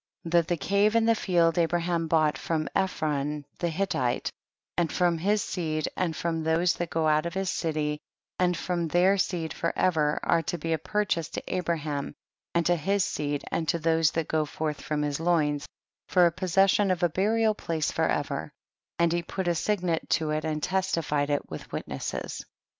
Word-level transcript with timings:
10. 0.23 0.31
That 0.31 0.47
the 0.47 0.57
cave 0.57 0.95
and 0.95 1.07
the 1.07 1.13
field 1.13 1.59
Abraham 1.59 2.07
bought 2.07 2.35
from 2.35 2.67
Ephron 2.75 3.45
the 3.59 3.69
Hittite, 3.69 4.31
and//om 4.75 5.19
his 5.19 5.43
seed, 5.43 5.87
and 5.95 6.15
from 6.15 6.41
those 6.41 6.73
that 6.77 6.89
go 6.89 7.07
out 7.07 7.27
of 7.27 7.35
his 7.35 7.51
city, 7.51 7.99
and 8.39 8.57
from 8.57 8.87
their 8.87 9.19
seed 9.19 9.53
for 9.53 9.71
ever, 9.77 10.19
are 10.23 10.41
to 10.41 10.57
be 10.57 10.71
a 10.71 10.73
a 10.73 10.77
purchase 10.79 11.29
to 11.29 11.43
Abraham 11.55 12.15
and 12.55 12.65
to 12.65 12.75
his 12.75 13.03
seed 13.03 13.43
and 13.51 13.69
to 13.69 13.77
those 13.77 14.09
that 14.13 14.27
go 14.27 14.43
forth 14.43 14.81
from 14.81 15.03
his 15.03 15.19
loins, 15.19 15.67
for 16.07 16.25
a 16.25 16.31
possession 16.31 16.89
of 16.89 17.03
a 17.03 17.09
burial 17.09 17.53
place 17.53 17.91
for 17.91 18.07
ever; 18.07 18.51
and 18.97 19.13
he 19.13 19.21
put 19.21 19.47
a 19.47 19.53
signet 19.53 20.09
to 20.09 20.31
it 20.31 20.43
and 20.43 20.63
testified 20.63 21.29
it 21.29 21.47
ivith 21.47 21.71
witnesses. 21.71 22.43